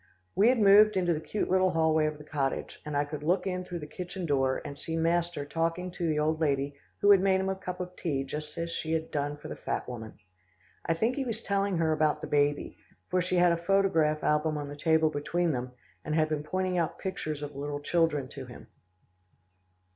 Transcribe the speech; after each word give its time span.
We 0.33 0.49
had 0.49 0.57
moved 0.57 0.97
into 0.97 1.13
the 1.13 1.19
cute 1.19 1.47
little 1.47 1.69
hallway 1.69 2.07
of 2.07 2.17
the 2.17 2.23
cottage, 2.23 2.79
and 2.83 2.97
I 2.97 3.05
could 3.05 3.21
look 3.21 3.45
in 3.45 3.63
through 3.63 3.77
the 3.77 3.85
kitchen 3.85 4.25
door 4.25 4.59
and 4.65 4.75
see 4.75 4.97
master 4.97 5.45
talking 5.45 5.91
to 5.91 6.07
the 6.07 6.17
old 6.17 6.41
lady 6.41 6.73
who 7.01 7.11
had 7.11 7.19
made 7.19 7.39
him 7.39 7.49
a 7.49 7.55
cup 7.55 7.79
of 7.79 7.95
tea 7.95 8.23
just 8.23 8.57
as 8.57 8.71
she 8.71 8.93
had 8.93 9.11
done 9.11 9.37
for 9.37 9.47
the 9.47 9.55
fat 9.55 9.87
woman. 9.87 10.17
I 10.87 10.95
think 10.95 11.17
he 11.17 11.23
was 11.23 11.43
telling 11.43 11.77
her 11.77 11.91
about 11.91 12.21
the 12.21 12.25
baby, 12.27 12.79
for 13.11 13.21
she 13.21 13.35
had 13.35 13.51
a 13.51 13.57
photograph 13.57 14.23
album 14.23 14.57
on 14.57 14.69
the 14.69 14.75
table 14.75 15.11
between 15.11 15.51
them, 15.51 15.71
and 16.03 16.15
had 16.15 16.29
been 16.29 16.41
pointing 16.41 16.79
out 16.79 16.97
pictures 16.97 17.43
of 17.43 17.55
little 17.55 17.79
children 17.79 18.27
to 18.29 18.47
him. 18.47 18.69